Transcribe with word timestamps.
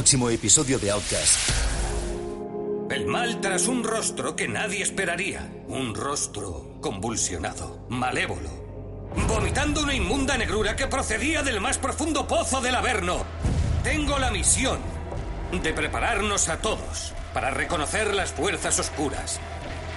Próximo 0.00 0.30
episodio 0.30 0.78
de 0.78 0.90
Outcast. 0.92 1.50
El 2.90 3.04
mal 3.04 3.38
tras 3.42 3.68
un 3.68 3.84
rostro 3.84 4.34
que 4.34 4.48
nadie 4.48 4.82
esperaría. 4.82 5.46
Un 5.68 5.94
rostro 5.94 6.78
convulsionado, 6.80 7.84
malévolo. 7.90 8.48
Vomitando 9.28 9.82
una 9.82 9.92
inmunda 9.92 10.38
negrura 10.38 10.74
que 10.74 10.86
procedía 10.86 11.42
del 11.42 11.60
más 11.60 11.76
profundo 11.76 12.26
pozo 12.26 12.62
del 12.62 12.76
Averno. 12.76 13.26
Tengo 13.84 14.18
la 14.18 14.30
misión 14.30 14.78
de 15.62 15.70
prepararnos 15.74 16.48
a 16.48 16.62
todos 16.62 17.12
para 17.34 17.50
reconocer 17.50 18.14
las 18.14 18.32
fuerzas 18.32 18.78
oscuras. 18.78 19.38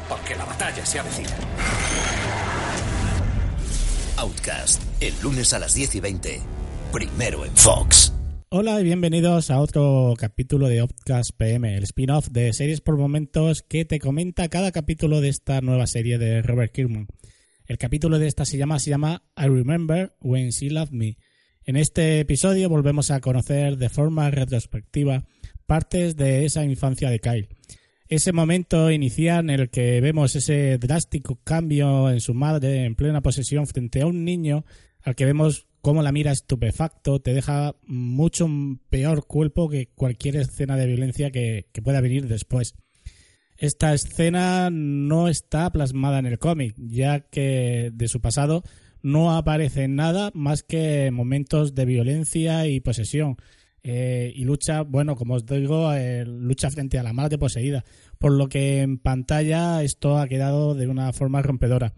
Porque 0.10 0.36
la 0.36 0.44
batalla 0.44 0.86
se 0.86 1.00
avecina. 1.00 1.32
Outcast. 4.18 4.82
El 5.00 5.14
lunes 5.22 5.54
a 5.54 5.60
las 5.60 5.74
10 5.74 5.96
y 5.96 6.00
20. 6.02 6.42
Primero 6.92 7.46
en 7.46 7.56
Fox. 7.56 8.13
Hola 8.56 8.80
y 8.80 8.84
bienvenidos 8.84 9.50
a 9.50 9.60
otro 9.60 10.14
capítulo 10.16 10.68
de 10.68 10.80
Outcast 10.82 11.32
PM, 11.36 11.76
el 11.76 11.86
spin-off 11.86 12.28
de 12.30 12.54
series 12.54 12.82
por 12.82 12.98
momentos 12.98 13.64
que 13.64 13.84
te 13.84 13.98
comenta 13.98 14.48
cada 14.48 14.72
capítulo 14.72 15.22
de 15.22 15.30
esta 15.30 15.60
nueva 15.62 15.88
serie 15.88 16.20
de 16.20 16.44
Robert 16.44 16.72
Kirkman. 16.72 17.08
El 17.66 17.80
capítulo 17.80 18.20
de 18.20 18.28
esta 18.28 18.46
se 18.46 18.58
llama, 18.58 18.78
se 18.78 18.92
llama 18.92 19.24
I 19.36 19.48
Remember 19.48 20.16
When 20.22 20.52
She 20.52 20.70
Loved 20.70 20.92
Me. 20.92 21.18
En 21.64 21.78
este 21.78 22.20
episodio 22.20 22.70
volvemos 22.70 23.10
a 23.10 23.22
conocer 23.22 23.78
de 23.78 23.90
forma 23.90 24.30
retrospectiva 24.30 25.26
partes 25.66 26.16
de 26.16 26.46
esa 26.46 26.64
infancia 26.64 27.10
de 27.10 27.20
Kyle. 27.20 27.50
Ese 28.08 28.34
momento 28.34 28.92
inicial 28.92 29.50
en 29.50 29.62
el 29.62 29.72
que 29.72 30.00
vemos 30.00 30.36
ese 30.36 30.78
drástico 30.78 31.40
cambio 31.44 32.12
en 32.12 32.22
su 32.22 32.36
madre 32.36 32.86
en 32.86 32.94
plena 32.94 33.22
posesión 33.22 33.66
frente 33.66 34.02
a 34.02 34.06
un 34.06 34.24
niño 34.24 34.64
al 35.02 35.16
que 35.16 35.26
vemos 35.26 35.66
cómo 35.84 36.02
la 36.02 36.14
mira 36.14 36.32
estupefacto, 36.32 37.20
te 37.20 37.34
deja 37.34 37.76
mucho 37.86 38.48
peor 38.90 39.28
cuerpo 39.28 39.70
que 39.70 39.88
cualquier 39.88 40.38
escena 40.38 40.78
de 40.78 40.88
violencia 40.88 41.30
que, 41.30 41.66
pueda 41.84 42.00
venir 42.00 42.30
después. 42.30 42.76
Esta 43.58 43.94
escena 43.94 44.70
no 44.72 45.28
está 45.28 45.70
plasmada 45.74 46.20
en 46.20 46.26
el 46.26 46.40
cómic, 46.40 46.74
ya 46.78 47.20
que 47.20 47.92
de 47.94 48.08
su 48.08 48.22
pasado 48.22 48.64
no 49.02 49.36
aparece 49.36 49.90
nada 49.90 50.32
más 50.34 50.64
que 50.64 51.12
momentos 51.12 51.76
de 51.76 51.84
violencia 51.84 52.66
y 52.66 52.80
posesión. 52.80 53.36
Eh, 53.84 54.32
y 54.34 54.46
lucha, 54.46 54.84
bueno, 54.84 55.18
como 55.18 55.34
os 55.34 55.46
digo, 55.46 55.92
eh, 55.92 56.24
lucha 56.26 56.72
frente 56.72 56.98
a 56.98 57.04
la 57.04 57.12
madre 57.12 57.38
poseída. 57.38 57.84
Por 58.20 58.32
lo 58.32 58.48
que 58.48 58.80
en 58.80 59.00
pantalla 59.00 59.84
esto 59.84 60.18
ha 60.18 60.30
quedado 60.30 60.76
de 60.76 60.88
una 60.88 61.12
forma 61.12 61.42
rompedora 61.42 61.94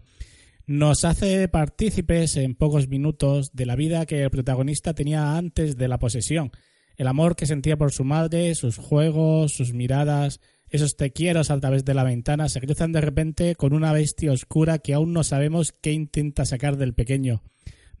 nos 0.66 1.04
hace 1.04 1.46
partícipes 1.48 2.36
en 2.36 2.54
pocos 2.54 2.88
minutos 2.88 3.52
de 3.54 3.66
la 3.66 3.76
vida 3.76 4.04
que 4.04 4.22
el 4.22 4.30
protagonista 4.30 4.94
tenía 4.94 5.36
antes 5.36 5.76
de 5.76 5.88
la 5.88 5.98
posesión, 5.98 6.50
el 6.96 7.06
amor 7.06 7.36
que 7.36 7.46
sentía 7.46 7.76
por 7.76 7.92
su 7.92 8.04
madre, 8.04 8.54
sus 8.54 8.76
juegos, 8.76 9.52
sus 9.52 9.72
miradas, 9.72 10.40
esos 10.68 10.96
te 10.96 11.12
quiero 11.12 11.40
a 11.40 11.60
través 11.60 11.84
de 11.84 11.94
la 11.94 12.02
ventana 12.02 12.48
se 12.48 12.60
cruzan 12.60 12.90
de 12.92 13.00
repente 13.00 13.54
con 13.54 13.72
una 13.72 13.92
bestia 13.92 14.32
oscura 14.32 14.78
que 14.78 14.94
aún 14.94 15.12
no 15.12 15.22
sabemos 15.22 15.72
qué 15.72 15.92
intenta 15.92 16.44
sacar 16.44 16.76
del 16.76 16.94
pequeño. 16.94 17.42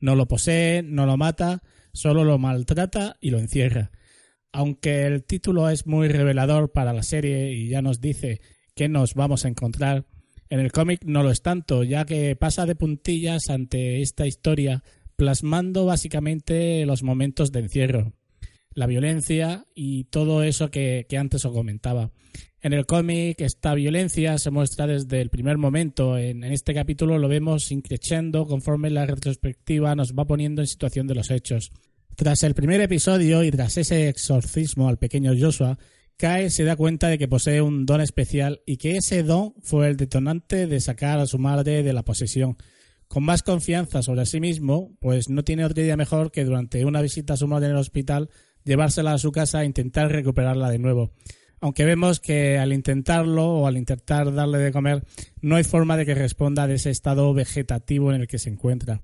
No 0.00 0.16
lo 0.16 0.26
posee, 0.26 0.82
no 0.82 1.06
lo 1.06 1.16
mata, 1.16 1.62
solo 1.92 2.24
lo 2.24 2.38
maltrata 2.38 3.16
y 3.20 3.30
lo 3.30 3.38
encierra. 3.38 3.92
Aunque 4.52 5.06
el 5.06 5.24
título 5.24 5.68
es 5.70 5.86
muy 5.86 6.08
revelador 6.08 6.72
para 6.72 6.92
la 6.92 7.02
serie 7.02 7.52
y 7.52 7.68
ya 7.68 7.82
nos 7.82 8.00
dice 8.00 8.40
qué 8.74 8.88
nos 8.88 9.14
vamos 9.14 9.44
a 9.44 9.48
encontrar, 9.48 10.06
en 10.48 10.60
el 10.60 10.72
cómic 10.72 11.04
no 11.04 11.22
lo 11.22 11.30
es 11.30 11.42
tanto, 11.42 11.82
ya 11.82 12.04
que 12.04 12.36
pasa 12.36 12.66
de 12.66 12.76
puntillas 12.76 13.50
ante 13.50 14.02
esta 14.02 14.26
historia, 14.26 14.82
plasmando 15.16 15.86
básicamente 15.86 16.84
los 16.86 17.02
momentos 17.02 17.50
de 17.52 17.60
encierro, 17.60 18.12
la 18.74 18.86
violencia 18.86 19.66
y 19.74 20.04
todo 20.04 20.42
eso 20.42 20.70
que, 20.70 21.06
antes 21.18 21.44
os 21.44 21.52
comentaba. 21.52 22.12
En 22.60 22.72
el 22.72 22.86
cómic 22.86 23.40
esta 23.40 23.74
violencia 23.74 24.38
se 24.38 24.50
muestra 24.50 24.86
desde 24.86 25.20
el 25.20 25.30
primer 25.30 25.56
momento. 25.56 26.18
En, 26.18 26.44
en, 26.44 26.52
este 26.52 26.74
capítulo 26.74 27.18
lo 27.18 27.28
vemos 27.28 27.70
increciendo 27.70 28.46
conforme 28.46 28.90
la 28.90 29.06
retrospectiva 29.06 29.94
nos 29.94 30.14
va 30.14 30.26
poniendo 30.26 30.62
en 30.62 30.66
situación 30.66 31.06
de 31.06 31.14
los 31.14 31.30
hechos. 31.30 31.70
Tras 32.16 32.42
el 32.42 32.54
primer 32.54 32.80
episodio 32.80 33.44
y 33.44 33.50
tras 33.50 33.76
ese 33.76 34.08
exorcismo 34.08 34.88
al 34.88 34.98
pequeño 34.98 35.32
Joshua, 35.38 35.78
Kyle 36.18 36.50
se 36.50 36.64
da 36.64 36.76
cuenta 36.76 37.08
de 37.08 37.18
que 37.18 37.28
posee 37.28 37.60
un 37.60 37.84
don 37.84 38.00
especial 38.00 38.62
y 38.64 38.78
que 38.78 38.96
ese 38.96 39.22
don 39.22 39.52
fue 39.60 39.88
el 39.88 39.98
detonante 39.98 40.66
de 40.66 40.80
sacar 40.80 41.18
a 41.18 41.26
su 41.26 41.38
madre 41.38 41.82
de 41.82 41.92
la 41.92 42.04
posesión. 42.04 42.56
Con 43.06 43.22
más 43.22 43.42
confianza 43.42 44.02
sobre 44.02 44.24
sí 44.24 44.40
mismo, 44.40 44.96
pues 44.98 45.28
no 45.28 45.44
tiene 45.44 45.66
otra 45.66 45.82
idea 45.82 45.96
mejor 45.96 46.32
que 46.32 46.44
durante 46.44 46.86
una 46.86 47.02
visita 47.02 47.34
a 47.34 47.36
su 47.36 47.46
madre 47.46 47.66
en 47.66 47.72
el 47.72 47.78
hospital 47.78 48.30
llevársela 48.64 49.12
a 49.12 49.18
su 49.18 49.30
casa 49.30 49.62
e 49.62 49.66
intentar 49.66 50.10
recuperarla 50.10 50.70
de 50.70 50.78
nuevo. 50.78 51.12
Aunque 51.60 51.84
vemos 51.84 52.18
que 52.18 52.58
al 52.58 52.72
intentarlo 52.72 53.46
o 53.48 53.66
al 53.66 53.76
intentar 53.76 54.32
darle 54.32 54.58
de 54.58 54.72
comer 54.72 55.04
no 55.42 55.56
hay 55.56 55.64
forma 55.64 55.98
de 55.98 56.06
que 56.06 56.14
responda 56.14 56.66
de 56.66 56.74
ese 56.76 56.90
estado 56.90 57.32
vegetativo 57.34 58.10
en 58.10 58.22
el 58.22 58.26
que 58.26 58.38
se 58.38 58.48
encuentra. 58.48 59.02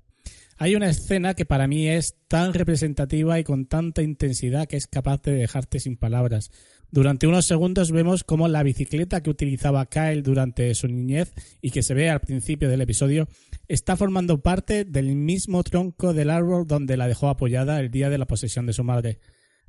Hay 0.59 0.75
una 0.75 0.91
escena 0.91 1.35
que 1.35 1.45
para 1.45 1.67
mí 1.67 1.89
es 1.89 2.17
tan 2.29 2.55
representativa 2.55 3.39
y 3.39 3.45
con 3.45 3.67
tanta 3.67 4.03
intensidad 4.03 4.67
que 4.67 4.77
es 4.77 4.87
capaz 4.87 5.23
de 5.23 5.33
dejarte 5.33 5.81
sin 5.81 5.97
palabras. 5.97 6.51
Durante 6.91 7.27
unos 7.27 7.47
segundos 7.47 7.91
vemos 7.91 8.23
cómo 8.23 8.49
la 8.49 8.63
bicicleta 8.63 9.23
que 9.23 9.31
utilizaba 9.31 9.87
Kyle 9.87 10.23
durante 10.23 10.75
su 10.75 10.89
niñez 10.89 11.33
y 11.63 11.71
que 11.71 11.83
se 11.83 11.95
ve 11.95 12.11
al 12.11 12.21
principio 12.21 12.69
del 12.69 12.83
episodio 12.83 13.29
está 13.67 13.97
formando 13.97 14.43
parte 14.43 14.85
del 14.85 15.15
mismo 15.17 15.63
tronco 15.63 16.13
del 16.13 16.29
árbol 16.29 16.67
donde 16.67 16.99
la 16.99 17.09
dejó 17.09 17.31
apoyada 17.31 17.81
el 17.81 17.91
día 17.91 18.11
de 18.11 18.19
la 18.19 18.27
posesión 18.27 18.67
de 18.67 18.75
su 18.75 18.85
madre. 18.85 19.21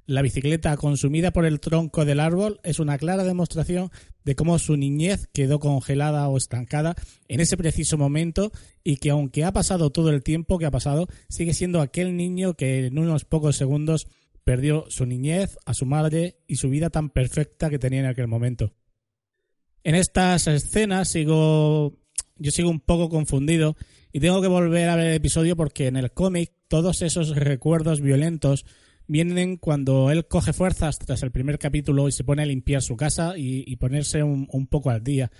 La 0.06 0.22
bicicleta 0.22 0.76
consumida 0.76 1.32
por 1.32 1.46
el 1.46 1.62
tronco 1.62 2.04
del 2.04 2.20
árbol 2.20 2.60
es 2.64 2.80
una 2.80 2.98
clara 2.98 3.24
demostración 3.24 3.90
de 4.26 4.36
cómo 4.36 4.60
su 4.60 4.76
niñez 4.76 5.28
quedó 5.32 5.60
congelada 5.60 6.28
o 6.28 6.36
estancada 6.36 6.96
en 7.30 7.40
ese 7.40 7.56
preciso 7.56 7.98
momento 7.98 8.52
y 8.84 8.98
que 8.98 9.12
aunque 9.12 9.46
ha 9.46 9.54
pasado 9.54 9.92
todo 9.92 10.10
el 10.10 10.22
tiempo 10.22 10.60
que 10.60 10.66
ha 10.66 10.72
pasado, 10.72 11.08
sigue 11.30 11.54
siendo 11.54 11.80
aquel 11.80 12.18
niño 12.18 12.56
que 12.56 12.88
en 12.88 13.00
unos 13.00 13.24
pocos 13.24 13.56
segundos 13.56 14.08
perdió 14.44 14.86
su 14.90 15.06
niñez, 15.06 15.58
a 15.66 15.74
su 15.74 15.86
madre 15.86 16.38
y 16.48 16.58
su 16.58 16.70
vida 16.70 16.90
tan 16.90 17.10
perfecta 17.10 17.70
que 17.70 17.80
tenía 17.80 18.02
en 18.02 18.08
aquel 18.08 18.28
momento. 18.28 18.74
En 19.86 19.96
estas 19.96 20.48
escenas 20.48 21.10
sigo 21.10 21.94
yo 22.38 22.52
sigo 22.52 22.70
un 22.70 22.80
poco 22.82 23.10
confundido 23.10 23.78
y 24.12 24.20
tengo 24.20 24.42
que 24.42 24.48
volver 24.48 24.90
a 24.90 24.96
ver 24.96 25.08
el 25.08 25.14
episodio 25.14 25.56
porque 25.56 25.88
en 25.88 25.96
el 25.96 26.12
cómic 26.12 26.52
todos 26.68 27.02
esos 27.02 27.36
recuerdos 27.36 28.02
violentos 28.02 28.66
vienen 29.08 29.58
cuando 29.58 30.12
él 30.12 30.28
coge 30.28 30.54
fuerzas 30.54 31.00
tras 31.00 31.24
el 31.24 31.32
primer 31.32 31.60
capítulo 31.60 32.08
y 32.08 32.12
se 32.12 32.24
pone 32.24 32.44
a 32.44 32.46
limpiar 32.46 32.82
su 32.82 32.96
casa 32.96 33.34
y, 33.38 33.76
ponerse 33.78 34.24
un, 34.24 34.48
un, 34.52 34.68
poco 34.68 34.90
al 34.90 35.04
día 35.04 35.32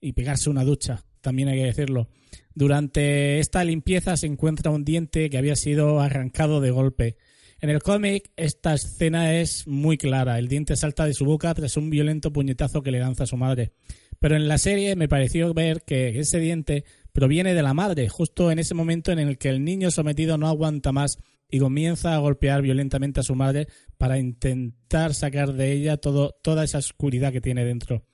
y 0.00 0.12
pegarse 0.12 0.50
una 0.50 0.64
ducha, 0.64 1.04
también 1.20 1.48
hay 1.48 1.58
que 1.58 1.66
decirlo. 1.66 2.08
Durante 2.54 3.38
esta 3.38 3.64
limpieza 3.64 4.16
se 4.16 4.26
encuentra 4.26 4.70
un 4.70 4.84
diente 4.84 5.30
que 5.30 5.38
había 5.38 5.56
sido 5.56 6.00
arrancado 6.00 6.60
de 6.60 6.70
golpe 6.70 7.16
en 7.62 7.68
el 7.68 7.82
cómic, 7.82 8.30
esta 8.36 8.72
escena 8.72 9.34
es 9.34 9.66
muy 9.66 9.98
clara. 9.98 10.38
El 10.38 10.48
diente 10.48 10.76
salta 10.76 11.04
de 11.04 11.12
su 11.12 11.26
boca 11.26 11.52
tras 11.52 11.76
un 11.76 11.90
violento 11.90 12.32
puñetazo 12.32 12.82
que 12.82 12.90
le 12.90 13.00
lanza 13.00 13.24
a 13.24 13.26
su 13.26 13.36
madre. 13.36 13.72
Pero 14.18 14.36
en 14.36 14.48
la 14.48 14.56
serie 14.56 14.96
me 14.96 15.08
pareció 15.08 15.52
ver 15.52 15.82
que 15.82 16.18
ese 16.18 16.38
diente 16.38 16.84
proviene 17.12 17.54
de 17.54 17.62
la 17.62 17.74
madre, 17.74 18.08
justo 18.08 18.50
en 18.50 18.58
ese 18.58 18.74
momento 18.74 19.12
en 19.12 19.18
el 19.18 19.38
que 19.38 19.48
el 19.48 19.64
niño 19.64 19.90
sometido 19.90 20.38
no 20.38 20.48
aguanta 20.48 20.92
más 20.92 21.18
y 21.50 21.58
comienza 21.58 22.14
a 22.14 22.18
golpear 22.18 22.62
violentamente 22.62 23.20
a 23.20 23.24
su 23.24 23.34
madre 23.34 23.66
para 23.98 24.18
intentar 24.18 25.14
sacar 25.14 25.52
de 25.52 25.72
ella 25.72 25.96
todo, 25.96 26.36
toda 26.42 26.64
esa 26.64 26.78
oscuridad 26.78 27.32
que 27.32 27.40
tiene 27.40 27.64
dentro. 27.64 28.04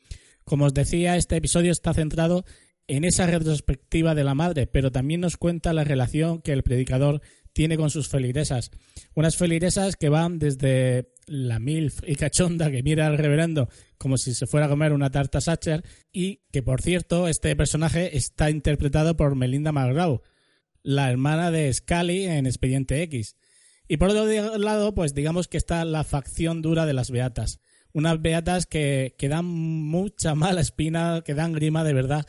Como 0.44 0.64
os 0.64 0.74
decía, 0.74 1.16
este 1.16 1.36
episodio 1.36 1.72
está 1.72 1.92
centrado 1.92 2.44
en 2.88 3.04
esa 3.04 3.26
retrospectiva 3.26 4.14
de 4.14 4.24
la 4.24 4.34
madre, 4.34 4.66
pero 4.66 4.92
también 4.92 5.20
nos 5.20 5.36
cuenta 5.36 5.72
la 5.72 5.84
relación 5.84 6.40
que 6.40 6.52
el 6.52 6.62
predicador 6.62 7.20
tiene 7.56 7.78
con 7.78 7.88
sus 7.88 8.08
feligresas. 8.08 8.70
Unas 9.14 9.38
feligresas 9.38 9.96
que 9.96 10.10
van 10.10 10.38
desde 10.38 11.08
la 11.26 11.58
milf 11.58 12.00
y 12.06 12.14
cachonda 12.14 12.70
que 12.70 12.82
mira 12.82 13.06
al 13.06 13.16
reverendo 13.16 13.70
como 13.96 14.18
si 14.18 14.34
se 14.34 14.46
fuera 14.46 14.66
a 14.66 14.68
comer 14.68 14.92
una 14.92 15.10
tarta 15.10 15.40
Sacher 15.40 15.82
y 16.12 16.42
que, 16.52 16.62
por 16.62 16.82
cierto, 16.82 17.28
este 17.28 17.56
personaje 17.56 18.14
está 18.14 18.50
interpretado 18.50 19.16
por 19.16 19.36
Melinda 19.36 19.72
McGraw, 19.72 20.20
la 20.82 21.10
hermana 21.10 21.50
de 21.50 21.72
Scully 21.72 22.26
en 22.26 22.44
Expediente 22.44 23.02
X. 23.04 23.36
Y 23.88 23.96
por 23.96 24.10
otro 24.10 24.58
lado, 24.58 24.94
pues 24.94 25.14
digamos 25.14 25.48
que 25.48 25.56
está 25.56 25.86
la 25.86 26.04
facción 26.04 26.60
dura 26.60 26.84
de 26.84 26.92
las 26.92 27.10
beatas. 27.10 27.60
Unas 27.94 28.20
beatas 28.20 28.66
que, 28.66 29.14
que 29.16 29.30
dan 29.30 29.46
mucha 29.46 30.34
mala 30.34 30.60
espina, 30.60 31.22
que 31.24 31.32
dan 31.32 31.54
grima 31.54 31.84
de 31.84 31.94
verdad 31.94 32.26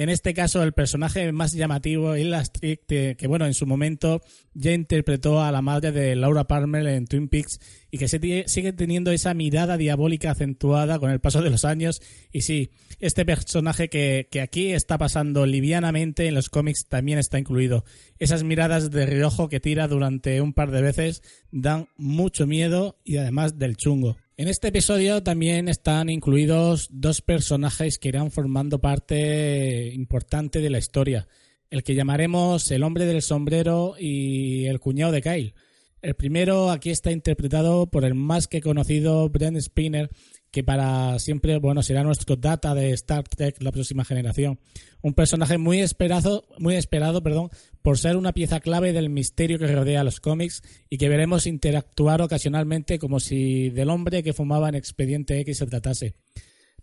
en 0.00 0.08
este 0.08 0.32
caso, 0.32 0.62
el 0.62 0.72
personaje 0.72 1.30
más 1.30 1.52
llamativo 1.52 2.14
es 2.14 2.24
la 2.24 2.42
que, 2.42 2.78
que, 3.18 3.26
bueno, 3.26 3.44
en 3.44 3.52
su 3.52 3.66
momento 3.66 4.22
ya 4.54 4.72
interpretó 4.72 5.42
a 5.42 5.52
la 5.52 5.60
madre 5.60 5.92
de 5.92 6.16
Laura 6.16 6.44
Palmer 6.44 6.86
en 6.86 7.06
Twin 7.06 7.28
Peaks 7.28 7.60
y 7.90 7.98
que 7.98 8.08
sigue 8.08 8.72
teniendo 8.72 9.10
esa 9.10 9.34
mirada 9.34 9.76
diabólica 9.76 10.30
acentuada 10.30 10.98
con 10.98 11.10
el 11.10 11.20
paso 11.20 11.42
de 11.42 11.50
los 11.50 11.66
años. 11.66 12.00
Y 12.32 12.40
sí, 12.40 12.70
este 12.98 13.26
personaje 13.26 13.90
que, 13.90 14.26
que 14.30 14.40
aquí 14.40 14.72
está 14.72 14.96
pasando 14.96 15.44
livianamente 15.44 16.28
en 16.28 16.34
los 16.34 16.48
cómics 16.48 16.86
también 16.88 17.18
está 17.18 17.38
incluido. 17.38 17.84
Esas 18.18 18.42
miradas 18.42 18.90
de 18.90 19.04
reojo 19.04 19.50
que 19.50 19.60
tira 19.60 19.86
durante 19.86 20.40
un 20.40 20.54
par 20.54 20.70
de 20.70 20.80
veces 20.80 21.22
dan 21.50 21.88
mucho 21.98 22.46
miedo 22.46 22.96
y 23.04 23.18
además 23.18 23.58
del 23.58 23.76
chungo. 23.76 24.16
En 24.40 24.48
este 24.48 24.68
episodio 24.68 25.22
también 25.22 25.68
están 25.68 26.08
incluidos 26.08 26.88
dos 26.90 27.20
personajes 27.20 27.98
que 27.98 28.08
irán 28.08 28.30
formando 28.30 28.80
parte 28.80 29.92
importante 29.92 30.62
de 30.62 30.70
la 30.70 30.78
historia. 30.78 31.28
El 31.68 31.82
que 31.82 31.94
llamaremos 31.94 32.70
el 32.70 32.82
hombre 32.82 33.04
del 33.04 33.20
sombrero 33.20 33.96
y 33.98 34.64
el 34.64 34.80
cuñado 34.80 35.12
de 35.12 35.20
Kyle. 35.20 35.54
El 36.02 36.14
primero 36.14 36.70
aquí 36.70 36.88
está 36.90 37.12
interpretado 37.12 37.86
por 37.86 38.06
el 38.06 38.14
más 38.14 38.48
que 38.48 38.62
conocido 38.62 39.28
Brent 39.28 39.58
Spinner, 39.60 40.08
que 40.50 40.64
para 40.64 41.18
siempre, 41.18 41.58
bueno, 41.58 41.82
será 41.82 42.02
nuestro 42.02 42.36
data 42.36 42.74
de 42.74 42.90
Star 42.92 43.24
Trek 43.28 43.62
la 43.62 43.70
próxima 43.70 44.04
generación. 44.04 44.58
Un 45.02 45.12
personaje 45.12 45.58
muy 45.58 45.80
esperado, 45.80 46.46
muy 46.58 46.76
esperado, 46.76 47.22
perdón, 47.22 47.50
por 47.82 47.98
ser 47.98 48.16
una 48.16 48.32
pieza 48.32 48.60
clave 48.60 48.94
del 48.94 49.10
misterio 49.10 49.58
que 49.58 49.66
rodea 49.66 50.00
a 50.00 50.04
los 50.04 50.20
cómics 50.20 50.62
y 50.88 50.96
que 50.96 51.10
veremos 51.10 51.46
interactuar 51.46 52.22
ocasionalmente 52.22 52.98
como 52.98 53.20
si 53.20 53.68
del 53.68 53.90
hombre 53.90 54.22
que 54.22 54.32
fumaba 54.32 54.70
en 54.70 54.76
Expediente 54.76 55.38
X 55.40 55.58
se 55.58 55.66
tratase. 55.66 56.14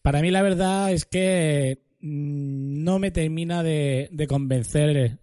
Para 0.03 0.21
mí 0.21 0.29
la 0.29 0.43
verdad 0.43 0.91
es 0.91 1.05
que 1.05 1.79
mm, 2.01 2.83
no 2.83 2.99
me 2.99 3.09
termina 3.09 3.63
de, 3.63 4.09
de 4.11 4.27
convencer. 4.27 5.19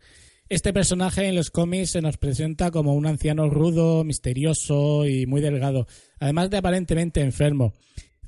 Este 0.50 0.75
personaje 0.75 1.26
en 1.26 1.37
los 1.37 1.50
cómics 1.50 1.93
se 1.93 2.02
nos 2.02 2.19
presenta 2.19 2.70
como 2.70 2.94
un 2.94 3.06
anciano 3.06 3.49
rudo, 3.49 4.05
misterioso 4.05 5.06
y 5.06 5.25
muy 5.26 5.41
delgado, 5.41 5.87
además 6.19 6.50
de 6.50 6.58
aparentemente 6.58 7.23
enfermo. 7.23 7.73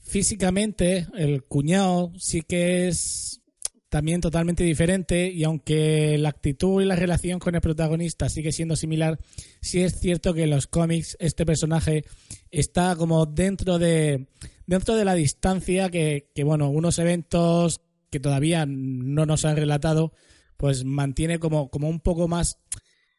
Físicamente 0.03 1.07
el 1.15 1.45
cuñado 1.45 2.13
sí 2.19 2.41
que 2.41 2.89
es 2.89 3.43
también 3.91 4.23
totalmente 4.23 4.65
diferente 4.65 5.31
y 5.31 5.45
aunque 5.45 6.17
la 6.17 6.31
actitud 6.31 6.81
y 6.81 6.87
la 6.87 6.97
relación 6.97 7.39
con 7.39 7.55
el 7.55 7.61
protagonista 7.61 8.31
sigue 8.31 8.51
siendo 8.51 8.77
similar, 8.77 9.19
sí 9.61 9.83
es 9.83 10.01
cierto 10.01 10.33
que 10.33 10.45
en 10.45 10.51
los 10.51 10.67
cómics 10.67 11.19
este 11.21 11.45
personaje 11.45 12.05
está 12.51 12.97
como 12.97 13.27
dentro 13.27 13.79
de 13.79 14.29
dentro 14.67 14.97
de 14.97 15.05
la 15.05 15.15
distancia 15.15 15.91
que, 15.91 16.31
que 16.35 16.45
bueno, 16.45 16.71
unos 16.71 16.99
eventos 16.99 17.83
que 18.11 18.21
todavía 18.21 18.65
no 18.67 19.27
nos 19.27 19.45
han 19.45 19.57
relatado 19.57 20.15
pues 20.57 20.85
mantiene 20.85 21.39
como, 21.39 21.71
como 21.71 21.89
un 21.89 22.01
poco 22.01 22.29
más 22.29 22.59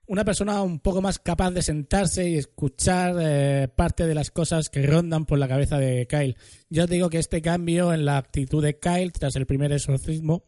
una 0.07 0.23
persona 0.23 0.61
un 0.61 0.79
poco 0.79 1.01
más 1.01 1.19
capaz 1.19 1.51
de 1.51 1.61
sentarse 1.61 2.29
y 2.29 2.37
escuchar 2.37 3.15
eh, 3.19 3.67
parte 3.67 4.07
de 4.07 4.15
las 4.15 4.31
cosas 4.31 4.69
que 4.69 4.85
rondan 4.87 5.25
por 5.25 5.37
la 5.37 5.49
cabeza 5.49 5.77
de 5.79 6.07
Kyle. 6.07 6.37
Yo 6.69 6.87
digo 6.87 7.09
que 7.09 7.19
este 7.19 7.41
cambio 7.41 7.93
en 7.93 8.05
la 8.05 8.17
actitud 8.17 8.63
de 8.63 8.79
Kyle 8.79 9.11
tras 9.11 9.35
el 9.35 9.45
primer 9.45 9.73
exorcismo 9.73 10.45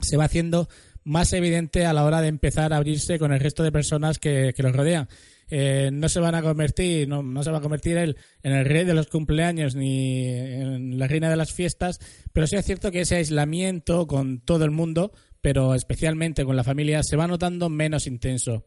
se 0.00 0.16
va 0.16 0.24
haciendo 0.24 0.68
más 1.04 1.32
evidente 1.32 1.86
a 1.86 1.92
la 1.92 2.04
hora 2.04 2.20
de 2.20 2.28
empezar 2.28 2.72
a 2.72 2.76
abrirse 2.76 3.18
con 3.18 3.32
el 3.32 3.40
resto 3.40 3.62
de 3.62 3.72
personas 3.72 4.18
que, 4.18 4.52
que 4.56 4.62
los 4.62 4.74
rodean. 4.74 5.08
Eh, 5.48 5.90
no 5.92 6.08
se 6.08 6.20
van 6.20 6.34
a 6.36 6.42
convertir, 6.42 7.08
no, 7.08 7.22
no, 7.22 7.42
se 7.42 7.50
va 7.50 7.58
a 7.58 7.62
convertir 7.62 7.96
él 7.96 8.16
en 8.42 8.52
el 8.52 8.64
rey 8.64 8.84
de 8.84 8.94
los 8.94 9.08
cumpleaños 9.08 9.74
ni 9.74 10.26
en 10.28 10.98
la 10.98 11.08
reina 11.08 11.28
de 11.28 11.36
las 11.36 11.52
fiestas, 11.52 11.98
pero 12.32 12.46
sí 12.46 12.54
es 12.54 12.64
cierto 12.64 12.92
que 12.92 13.00
ese 13.00 13.16
aislamiento 13.16 14.06
con 14.06 14.40
todo 14.40 14.64
el 14.64 14.70
mundo, 14.70 15.12
pero 15.40 15.74
especialmente 15.74 16.44
con 16.44 16.56
la 16.56 16.64
familia, 16.64 17.02
se 17.02 17.16
va 17.16 17.26
notando 17.26 17.68
menos 17.68 18.06
intenso. 18.06 18.66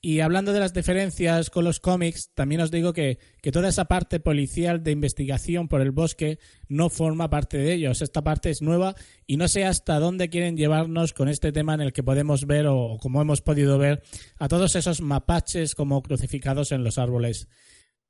Y 0.00 0.20
hablando 0.20 0.52
de 0.52 0.60
las 0.60 0.72
diferencias 0.72 1.50
con 1.50 1.64
los 1.64 1.80
cómics, 1.80 2.30
también 2.34 2.60
os 2.60 2.70
digo 2.70 2.92
que, 2.92 3.18
toda 3.52 3.68
esa 3.68 3.86
parte 3.86 4.20
policial 4.20 4.82
de 4.82 4.92
investigación 4.92 5.68
por 5.68 5.80
el 5.80 5.90
bosque 5.90 6.38
no 6.68 6.90
forma 6.90 7.30
parte 7.30 7.58
de 7.58 7.72
ellos. 7.72 8.02
Esta 8.02 8.22
parte 8.22 8.50
es 8.50 8.62
nueva 8.62 8.94
y 9.26 9.36
no 9.36 9.48
sé 9.48 9.64
hasta 9.64 9.98
dónde 9.98 10.28
quieren 10.28 10.56
llevarnos 10.56 11.12
con 11.12 11.28
este 11.28 11.50
tema 11.50 11.74
en 11.74 11.80
el 11.80 11.92
que 11.92 12.02
podemos 12.02 12.46
ver, 12.46 12.66
o 12.68 12.98
como 13.00 13.22
hemos 13.22 13.40
podido 13.40 13.78
ver, 13.78 14.02
a 14.38 14.48
todos 14.48 14.76
esos 14.76 15.00
mapaches 15.00 15.74
como 15.74 16.02
crucificados 16.02 16.72
en 16.72 16.84
los 16.84 16.98
árboles. 16.98 17.48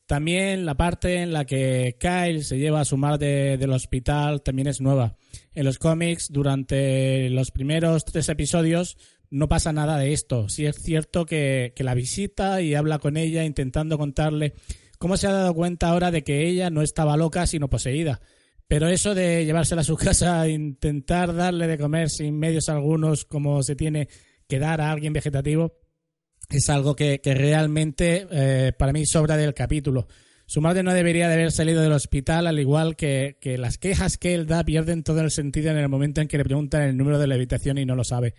También 0.06 0.64
la 0.64 0.76
parte 0.76 1.16
en 1.16 1.32
la 1.32 1.44
que 1.44 1.96
Kyle 1.98 2.44
se 2.44 2.58
lleva 2.58 2.80
a 2.80 2.84
su 2.84 2.96
madre 2.96 3.58
del 3.58 3.72
hospital 3.72 4.40
también 4.40 4.68
es 4.68 4.80
nueva. 4.80 5.16
En 5.52 5.64
los 5.64 5.78
cómics, 5.78 6.30
durante 6.30 7.28
los 7.30 7.50
primeros 7.50 8.04
tres 8.04 8.28
episodios, 8.28 8.96
no 9.30 9.48
pasa 9.48 9.72
nada 9.72 9.98
de 9.98 10.12
esto. 10.12 10.48
Sí 10.48 10.64
es 10.64 10.76
cierto 10.76 11.26
que, 11.26 11.74
la 11.78 11.94
visita 11.94 12.62
y 12.62 12.74
habla 12.76 13.00
con 13.00 13.16
ella 13.16 13.44
intentando 13.44 13.98
contarle 13.98 14.54
cómo 14.98 15.16
se 15.16 15.26
ha 15.26 15.32
dado 15.32 15.54
cuenta 15.54 15.88
ahora 15.88 16.12
de 16.12 16.22
que 16.22 16.46
ella 16.46 16.70
no 16.70 16.82
estaba 16.82 17.16
loca 17.16 17.44
sino 17.48 17.68
poseída. 17.68 18.20
Pero 18.68 18.86
eso 18.86 19.12
de 19.12 19.44
llevársela 19.44 19.80
a 19.80 19.84
su 19.84 19.96
casa 19.96 20.46
e 20.46 20.50
intentar 20.50 21.34
darle 21.34 21.66
de 21.66 21.78
comer 21.78 22.10
sin 22.10 22.38
medios 22.38 22.68
algunos 22.68 23.24
como 23.24 23.60
se 23.64 23.74
tiene 23.74 24.08
que 24.46 24.60
dar 24.60 24.80
a 24.80 24.92
alguien 24.92 25.12
vegetativo 25.12 25.74
es 26.48 26.68
algo 26.70 26.96
que, 26.96 27.20
realmente 27.24 28.26
eh, 28.30 28.72
para 28.78 28.92
mí 28.92 29.06
sobra 29.06 29.36
del 29.36 29.54
capítulo. 29.54 30.08
Su 30.46 30.60
madre 30.60 30.82
no 30.82 30.94
debería 30.94 31.28
de 31.28 31.34
haber 31.34 31.52
salido 31.52 31.82
del 31.82 31.92
hospital, 31.92 32.46
al 32.46 32.60
igual 32.60 32.94
que, 32.94 33.36
que 33.40 33.58
las 33.58 33.78
quejas 33.78 34.16
que 34.16 34.34
él 34.34 34.46
da 34.46 34.64
pierden 34.64 35.02
todo 35.02 35.20
el 35.20 35.30
sentido 35.30 35.70
en 35.70 35.76
el 35.76 35.88
momento 35.88 36.20
en 36.20 36.28
que 36.28 36.38
le 36.38 36.44
preguntan 36.44 36.82
el 36.82 36.96
número 36.96 37.18
de 37.18 37.26
la 37.26 37.34
habitación 37.34 37.78
y 37.78 37.84
no 37.84 37.96
lo 37.96 38.04
sabe 38.04 38.34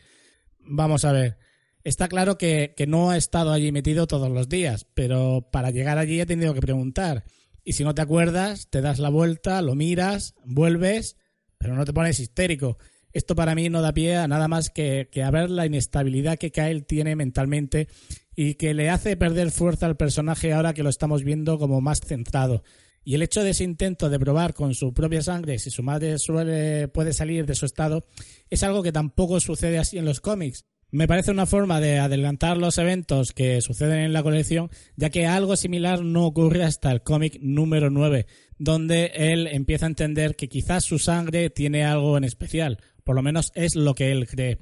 vamos 0.67 1.05
a 1.05 1.11
ver. 1.11 1.37
Está 1.83 2.07
claro 2.07 2.37
que, 2.37 2.73
no 2.87 3.11
ha 3.11 3.17
estado 3.17 3.51
allí 3.51 3.71
metido 3.71 4.07
todos 4.07 4.29
los 4.29 4.49
días, 4.49 4.85
pero 4.93 5.47
para 5.51 5.71
llegar 5.71 5.97
allí 5.97 6.19
he 6.19 6.25
tenido 6.25 6.53
que 6.53 6.59
preguntar. 6.59 7.23
Y 7.63 7.73
si 7.73 7.83
no 7.83 7.95
te 7.95 8.01
acuerdas, 8.01 8.67
te 8.69 8.81
das 8.81 8.99
la 8.99 9.09
vuelta, 9.09 9.61
lo 9.61 9.75
miras, 9.75 10.35
vuelves, 10.43 11.15
pero 11.57 11.75
no 11.75 11.85
te 11.85 11.93
pones 11.93 12.19
histérico. 12.19 12.77
Esto 13.17 13.33
para 13.33 13.55
mí 13.55 13.67
no 13.67 13.81
da 13.81 13.95
pie 13.95 14.15
a 14.15 14.27
nada 14.27 14.47
más 14.47 14.69
que, 14.69 15.09
a 15.25 15.31
ver 15.31 15.49
la 15.49 15.65
inestabilidad 15.65 16.37
que 16.37 16.51
Kyle 16.51 16.85
tiene 16.85 17.15
mentalmente 17.15 17.87
y 18.35 18.53
que 18.53 18.75
le 18.75 18.91
hace 18.91 19.17
perder 19.17 19.49
fuerza 19.49 19.87
al 19.87 19.97
personaje 19.97 20.53
ahora 20.53 20.75
que 20.75 20.83
lo 20.83 20.89
estamos 20.89 21.23
viendo 21.23 21.57
como 21.57 21.81
más 21.81 21.99
centrado. 21.99 22.61
Y 23.03 23.15
el 23.15 23.23
hecho 23.23 23.43
de 23.43 23.49
ese 23.49 23.63
intento 23.63 24.11
de 24.11 24.19
probar 24.19 24.53
con 24.53 24.75
su 24.75 24.93
propia 24.93 25.23
sangre 25.23 25.57
si 25.57 25.71
su 25.71 25.81
madre 25.81 26.19
suele, 26.19 26.89
puede 26.89 27.11
salir 27.11 27.47
de 27.47 27.55
su 27.55 27.65
estado 27.65 28.05
es 28.51 28.61
algo 28.61 28.83
que 28.83 28.91
tampoco 28.91 29.39
sucede 29.39 29.79
así 29.79 29.97
en 29.97 30.05
los 30.05 30.21
cómics. 30.21 30.65
Me 30.91 31.07
parece 31.07 31.31
una 31.31 31.47
forma 31.47 31.81
de 31.81 31.97
adelantar 31.97 32.57
los 32.57 32.77
eventos 32.77 33.31
que 33.33 33.61
suceden 33.61 33.97
en 33.97 34.13
la 34.13 34.21
colección, 34.21 34.69
ya 34.95 35.09
que 35.09 35.25
algo 35.25 35.55
similar 35.55 36.03
no 36.03 36.23
ocurre 36.27 36.63
hasta 36.63 36.91
el 36.91 37.01
cómic 37.01 37.39
número 37.41 37.89
9, 37.89 38.27
donde 38.59 39.11
él 39.15 39.47
empieza 39.47 39.87
a 39.87 39.89
entender 39.89 40.35
que 40.35 40.47
quizás 40.47 40.85
su 40.85 40.99
sangre 40.99 41.49
tiene 41.49 41.83
algo 41.83 42.15
en 42.15 42.23
especial, 42.23 42.77
por 43.07 43.15
lo 43.15 43.23
menos 43.23 43.53
es 43.55 43.75
lo 43.75 43.95
que 43.95 44.11
él 44.11 44.27
cree. 44.27 44.59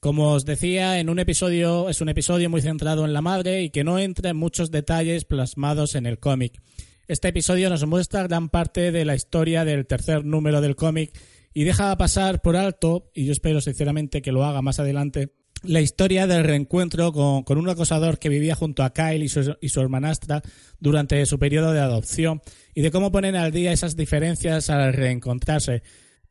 Como 0.00 0.32
os 0.32 0.44
decía, 0.44 0.98
en 0.98 1.08
un 1.08 1.20
episodio 1.20 1.88
es 1.88 2.00
un 2.00 2.08
episodio 2.08 2.50
muy 2.50 2.60
centrado 2.60 3.04
en 3.04 3.12
la 3.12 3.22
madre 3.22 3.62
y 3.62 3.70
que 3.70 3.84
no 3.84 4.00
entra 4.00 4.30
en 4.30 4.36
muchos 4.36 4.72
detalles 4.72 5.24
plasmados 5.24 5.94
en 5.94 6.04
el 6.04 6.18
cómic. 6.18 6.60
Este 7.06 7.28
episodio 7.28 7.70
nos 7.70 7.86
muestra 7.86 8.24
gran 8.24 8.48
parte 8.48 8.90
de 8.90 9.04
la 9.04 9.14
historia 9.14 9.64
del 9.64 9.86
tercer 9.86 10.24
número 10.24 10.60
del 10.60 10.74
cómic 10.74 11.16
y 11.54 11.62
deja 11.62 11.96
pasar 11.96 12.42
por 12.42 12.56
alto, 12.56 13.08
y 13.14 13.24
yo 13.24 13.32
espero 13.32 13.60
sinceramente 13.60 14.20
que 14.20 14.32
lo 14.32 14.44
haga 14.44 14.62
más 14.62 14.80
adelante, 14.80 15.32
la 15.62 15.80
historia 15.80 16.26
del 16.26 16.42
reencuentro 16.42 17.12
con, 17.12 17.58
un 17.58 17.68
acosador 17.68 18.18
que 18.18 18.28
vivía 18.28 18.56
junto 18.56 18.82
a 18.82 18.92
Kyle 18.92 19.22
y 19.22 19.28
su, 19.28 19.56
y 19.60 19.68
su, 19.68 19.80
hermanastra 19.80 20.42
durante 20.80 21.24
su 21.24 21.38
periodo 21.38 21.72
de 21.72 21.80
adopción 21.80 22.42
y 22.74 22.82
de 22.82 22.90
cómo 22.90 23.12
ponen 23.12 23.36
al 23.36 23.52
día 23.52 23.72
esas 23.72 23.96
diferencias 23.96 24.70
al 24.70 24.92
reencontrarse, 24.92 25.82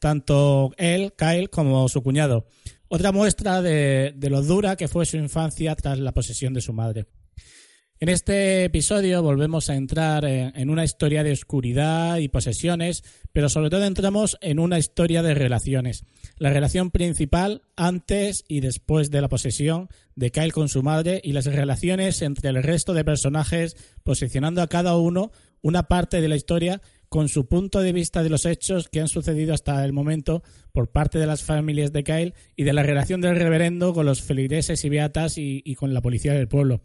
tanto 0.05 0.71
él, 0.77 1.13
Kyle, 1.17 1.49
como 1.49 1.89
su 1.89 2.03
cuñado. 2.03 2.45
Otra 2.89 3.11
muestra 3.11 3.63
de, 3.63 4.13
lo 4.29 4.43
dura 4.43 4.75
que 4.75 4.87
fue 4.87 5.03
su 5.07 5.17
infancia 5.17 5.75
tras 5.75 5.97
la 5.97 6.11
posesión 6.11 6.53
de 6.53 6.61
su 6.61 6.73
madre. 6.73 7.07
En 7.99 8.09
este 8.09 8.65
episodio 8.65 9.23
volvemos 9.23 9.67
a 9.71 9.75
entrar 9.75 10.23
en, 10.25 10.69
una 10.69 10.83
historia 10.83 11.23
de 11.23 11.31
oscuridad 11.31 12.17
y 12.17 12.27
posesiones, 12.27 13.03
pero 13.33 13.49
sobre 13.49 13.71
todo 13.71 13.83
entramos 13.83 14.37
en 14.41 14.59
una 14.59 14.77
historia 14.77 15.23
de 15.23 15.33
relaciones. 15.33 16.03
La 16.37 16.53
relación 16.53 16.91
principal 16.91 17.63
antes 17.75 18.43
y 18.47 18.59
después 18.59 19.09
de 19.09 19.21
la 19.21 19.29
posesión 19.29 19.89
de 20.13 20.29
Kyle 20.29 20.53
con 20.53 20.69
su 20.69 20.83
madre 20.83 21.19
y 21.23 21.31
las 21.31 21.45
relaciones 21.45 22.21
entre 22.21 22.49
el 22.49 22.61
resto 22.61 22.93
de 22.93 23.03
personajes, 23.03 23.75
posicionando 24.03 24.61
a 24.61 24.67
cada 24.67 24.97
uno 24.97 25.31
una 25.63 25.87
parte 25.87 26.21
de 26.21 26.27
la 26.27 26.35
historia 26.35 26.79
con 27.15 27.29
su 27.29 27.45
punto 27.45 27.79
de 27.79 27.93
vista 27.93 28.23
de 28.23 28.29
los 28.29 28.45
hechos 28.45 28.89
que 28.89 28.99
han 28.99 29.07
sucedido 29.07 29.53
hasta 29.53 29.85
el 29.85 29.93
momento 29.93 30.43
por 30.73 30.91
parte 30.91 31.17
de 31.17 31.25
las 31.25 31.43
familias 31.43 31.93
de 31.93 32.03
Kyle 32.03 32.33
y 32.57 32.65
de 32.65 32.73
la 32.73 32.83
relación 32.83 33.21
del 33.21 33.37
reverendo 33.37 33.93
con 33.93 34.05
los 34.05 34.21
feligreses 34.21 34.83
y 34.83 34.89
beatas 34.89 35.35
y 35.37 35.75
con 35.75 35.93
la 35.93 36.01
policía 36.01 36.33
del 36.33 36.49
pueblo. 36.49 36.81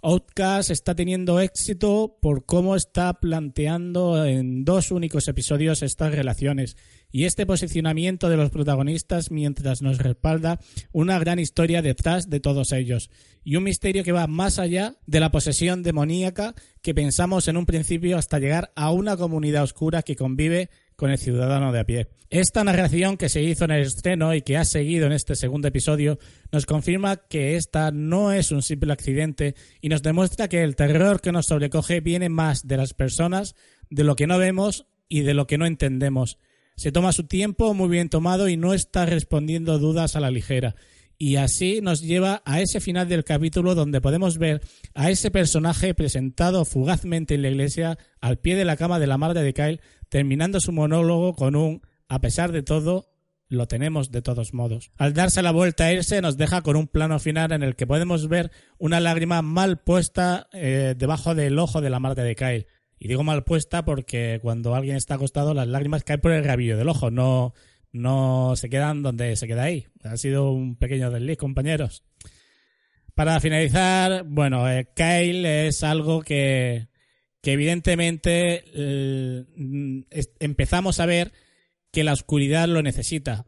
Outcast 0.00 0.70
está 0.70 0.94
teniendo 0.94 1.40
éxito 1.40 2.18
por 2.22 2.46
cómo 2.46 2.76
está 2.76 3.14
planteando 3.14 4.24
en 4.24 4.64
dos 4.64 4.92
únicos 4.92 5.26
episodios 5.26 5.82
estas 5.82 6.14
relaciones. 6.14 6.76
Y 7.10 7.24
este 7.24 7.46
posicionamiento 7.46 8.28
de 8.28 8.36
los 8.36 8.50
protagonistas 8.50 9.32
mientras 9.32 9.82
nos 9.82 9.98
respalda 9.98 10.60
una 10.92 11.18
gran 11.18 11.40
historia 11.40 11.82
detrás 11.82 12.30
de 12.30 12.38
todos 12.38 12.70
ellos. 12.70 13.10
Y 13.42 13.56
un 13.56 13.64
misterio 13.64 14.04
que 14.04 14.12
va 14.12 14.28
más 14.28 14.60
allá 14.60 14.94
de 15.06 15.18
la 15.18 15.32
posesión 15.32 15.82
demoníaca 15.82 16.54
que 16.80 16.94
pensamos 16.94 17.48
en 17.48 17.56
un 17.56 17.66
principio 17.66 18.18
hasta 18.18 18.38
llegar 18.38 18.70
a 18.76 18.92
una 18.92 19.16
comunidad 19.16 19.64
oscura 19.64 20.02
que 20.02 20.14
convive 20.14 20.70
con 20.98 21.12
el 21.12 21.18
ciudadano 21.18 21.70
de 21.70 21.78
a 21.78 21.84
pie. 21.84 22.08
Esta 22.28 22.64
narración 22.64 23.16
que 23.16 23.28
se 23.28 23.40
hizo 23.40 23.64
en 23.64 23.70
el 23.70 23.82
estreno 23.82 24.34
y 24.34 24.42
que 24.42 24.56
ha 24.56 24.64
seguido 24.64 25.06
en 25.06 25.12
este 25.12 25.36
segundo 25.36 25.68
episodio 25.68 26.18
nos 26.50 26.66
confirma 26.66 27.18
que 27.28 27.54
esta 27.54 27.92
no 27.92 28.32
es 28.32 28.50
un 28.50 28.62
simple 28.62 28.92
accidente 28.92 29.54
y 29.80 29.90
nos 29.90 30.02
demuestra 30.02 30.48
que 30.48 30.64
el 30.64 30.74
terror 30.74 31.20
que 31.20 31.30
nos 31.30 31.46
sobrecoge 31.46 32.00
viene 32.00 32.28
más 32.28 32.66
de 32.66 32.78
las 32.78 32.94
personas, 32.94 33.54
de 33.90 34.02
lo 34.02 34.16
que 34.16 34.26
no 34.26 34.38
vemos 34.38 34.86
y 35.08 35.20
de 35.20 35.34
lo 35.34 35.46
que 35.46 35.56
no 35.56 35.66
entendemos. 35.66 36.36
Se 36.74 36.90
toma 36.90 37.12
su 37.12 37.28
tiempo 37.28 37.74
muy 37.74 37.88
bien 37.88 38.08
tomado 38.08 38.48
y 38.48 38.56
no 38.56 38.74
está 38.74 39.06
respondiendo 39.06 39.78
dudas 39.78 40.16
a 40.16 40.20
la 40.20 40.32
ligera. 40.32 40.74
Y 41.20 41.34
así 41.36 41.80
nos 41.82 42.00
lleva 42.00 42.42
a 42.44 42.60
ese 42.60 42.80
final 42.80 43.08
del 43.08 43.24
capítulo 43.24 43.74
donde 43.74 44.00
podemos 44.00 44.38
ver 44.38 44.62
a 44.94 45.10
ese 45.10 45.32
personaje 45.32 45.92
presentado 45.92 46.64
fugazmente 46.64 47.34
en 47.34 47.42
la 47.42 47.48
iglesia 47.48 47.98
al 48.20 48.38
pie 48.38 48.54
de 48.54 48.64
la 48.64 48.76
cama 48.76 49.00
de 49.00 49.08
la 49.08 49.18
madre 49.18 49.42
de 49.42 49.52
Kyle 49.52 49.80
terminando 50.08 50.60
su 50.60 50.70
monólogo 50.70 51.34
con 51.34 51.56
un 51.56 51.82
a 52.08 52.20
pesar 52.20 52.52
de 52.52 52.62
todo, 52.62 53.10
lo 53.48 53.66
tenemos 53.66 54.10
de 54.10 54.22
todos 54.22 54.54
modos. 54.54 54.92
Al 54.96 55.12
darse 55.12 55.42
la 55.42 55.50
vuelta 55.50 55.84
a 55.84 55.92
irse, 55.92 56.22
nos 56.22 56.36
deja 56.36 56.62
con 56.62 56.76
un 56.76 56.86
plano 56.86 57.18
final 57.18 57.52
en 57.52 57.62
el 57.62 57.76
que 57.76 57.86
podemos 57.86 58.28
ver 58.28 58.50
una 58.78 59.00
lágrima 59.00 59.42
mal 59.42 59.78
puesta 59.78 60.48
eh, 60.52 60.94
debajo 60.96 61.34
del 61.34 61.58
ojo 61.58 61.80
de 61.80 61.90
la 61.90 62.00
madre 62.00 62.22
de 62.22 62.36
Kyle. 62.36 62.66
Y 62.98 63.08
digo 63.08 63.22
mal 63.24 63.44
puesta 63.44 63.84
porque 63.84 64.38
cuando 64.42 64.74
alguien 64.74 64.96
está 64.96 65.14
acostado, 65.14 65.54
las 65.54 65.68
lágrimas 65.68 66.04
caen 66.04 66.20
por 66.20 66.32
el 66.32 66.44
rabillo 66.44 66.76
del 66.76 66.88
ojo, 66.88 67.10
no, 67.10 67.54
no 67.92 68.54
se 68.56 68.68
quedan 68.68 69.02
donde 69.02 69.36
se 69.36 69.46
queda 69.46 69.64
ahí. 69.64 69.86
Ha 70.04 70.16
sido 70.16 70.52
un 70.52 70.76
pequeño 70.76 71.10
desliz, 71.10 71.36
compañeros. 71.36 72.04
Para 73.14 73.40
finalizar, 73.40 74.24
bueno, 74.24 74.70
eh, 74.70 74.88
Kyle 74.94 75.44
es 75.44 75.82
algo 75.82 76.22
que, 76.22 76.88
que 77.42 77.52
evidentemente 77.52 78.64
eh, 78.74 79.44
empezamos 80.38 81.00
a 81.00 81.06
ver 81.06 81.32
que 81.90 82.04
la 82.04 82.12
oscuridad 82.12 82.68
lo 82.68 82.82
necesita. 82.82 83.46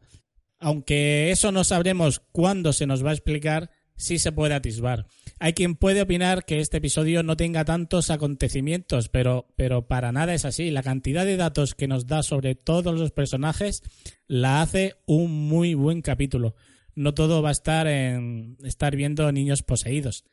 Aunque 0.59 1.31
eso 1.31 1.51
no 1.51 1.63
sabremos 1.63 2.19
cuándo 2.19 2.73
se 2.73 2.85
nos 2.85 3.05
va 3.05 3.11
a 3.11 3.13
explicar, 3.13 3.71
sí 3.95 4.19
se 4.19 4.31
puede 4.31 4.53
atisbar. 4.53 5.07
Hay 5.43 5.53
quien 5.53 5.73
puede 5.73 6.03
opinar 6.03 6.45
que 6.45 6.59
este 6.59 6.77
episodio 6.77 7.23
no 7.23 7.35
tenga 7.35 7.65
tantos 7.65 8.11
acontecimientos, 8.11 9.09
pero, 9.09 9.47
pero 9.55 9.87
para 9.87 10.11
nada 10.11 10.35
es 10.35 10.45
así. 10.45 10.69
La 10.69 10.83
cantidad 10.83 11.25
de 11.25 11.35
datos 11.35 11.73
que 11.73 11.87
nos 11.87 12.05
da 12.05 12.21
sobre 12.21 12.53
todos 12.53 12.93
los 12.93 13.09
personajes 13.09 13.81
la 14.27 14.61
hace 14.61 14.97
un 15.07 15.31
muy 15.47 15.73
buen 15.73 16.03
capítulo. 16.03 16.53
No 16.93 17.15
todo 17.15 17.41
va 17.41 17.49
a 17.49 17.53
estar 17.53 17.87
en 17.87 18.55
estar 18.63 18.95
viendo 18.95 19.31
niños 19.31 19.63
poseídos. 19.63 20.25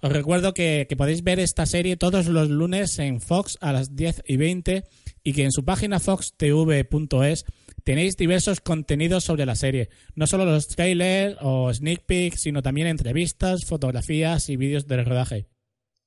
Os 0.00 0.10
recuerdo 0.10 0.54
que, 0.54 0.88
podéis 0.96 1.22
ver 1.22 1.40
esta 1.40 1.66
serie 1.66 1.98
todos 1.98 2.26
los 2.28 2.48
lunes 2.48 2.98
en 2.98 3.20
Fox 3.20 3.58
a 3.60 3.70
las 3.70 3.94
10 3.94 4.22
y 4.26 4.38
20 4.38 4.84
y 5.24 5.32
que 5.34 5.44
en 5.44 5.52
su 5.52 5.66
página 5.66 6.00
foxtv.es 6.00 7.44
tenéis 7.84 8.16
diversos 8.16 8.60
contenidos 8.60 9.24
sobre 9.24 9.46
la 9.46 9.54
serie. 9.54 9.90
No 10.14 10.26
solo 10.26 10.44
los 10.44 10.68
trailers 10.68 11.36
o 11.40 11.72
sneak 11.72 12.04
peeks, 12.06 12.40
sino 12.40 12.62
también 12.62 12.86
entrevistas, 12.86 13.64
fotografías 13.64 14.48
y 14.48 14.56
vídeos 14.56 14.86
del 14.88 15.04
rodaje. 15.04 15.46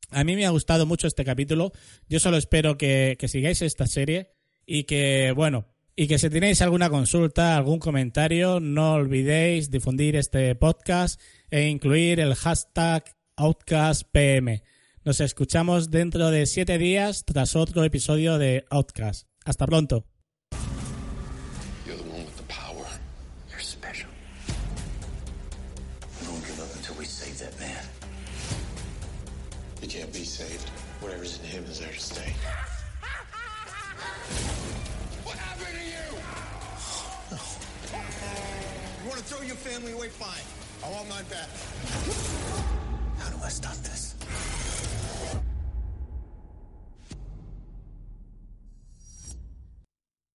A 0.10 0.24
mí 0.24 0.36
me 0.36 0.46
ha 0.46 0.50
gustado 0.50 0.86
mucho 0.86 1.08
este 1.08 1.26
capítulo. 1.26 1.72
Yo 2.10 2.20
solo 2.20 2.38
espero 2.38 2.78
que, 2.78 3.16
que 3.20 3.28
sigáis 3.28 3.62
esta 3.62 3.88
serie 3.88 4.32
y 4.66 4.84
que, 4.84 5.34
bueno, 5.36 5.68
y 5.96 6.08
que 6.08 6.20
si 6.20 6.30
tenéis 6.30 6.62
alguna 6.62 6.90
consulta, 6.90 7.58
algún 7.58 7.80
comentario, 7.80 8.60
no 8.60 8.94
olvidéis 8.94 9.72
difundir 9.72 10.16
este 10.16 10.56
podcast 10.56 11.20
e 11.50 11.68
incluir 11.68 12.20
el 12.20 12.36
hashtag 12.36 13.04
Outcast 13.36 14.04
PM. 14.12 14.64
Nos 15.04 15.22
escuchamos 15.22 15.90
dentro 15.90 16.32
de 16.32 16.46
siete 16.46 16.78
días 16.78 17.24
tras 17.26 17.56
otro 17.56 17.84
episodio 17.84 18.38
de 18.38 18.66
Outcast. 18.70 19.28
Hasta 19.46 19.66
pronto. 19.66 20.17
Can't 29.98 30.14
be 30.14 30.24
saved. 30.24 30.70
Whatever's 31.00 31.40
in 31.40 31.46
him 31.46 31.64
is 31.66 31.80
there 31.80 31.92
to 31.92 32.00
stay. 32.00 32.34
What 35.24 35.36
happened 35.38 35.76
to 35.76 35.84
you? 35.84 36.06
You 39.04 39.10
want 39.10 39.20
to 39.20 39.26
throw 39.26 39.42
your 39.42 39.56
family 39.56 39.94
away? 39.94 40.10
Fine. 40.10 40.46
I 40.86 40.94
want 40.94 41.10
mine 41.10 41.26
back. 41.32 41.50
How 43.18 43.30
do 43.32 43.44
I 43.44 43.50
stop 43.50 43.76
this? 43.78 44.17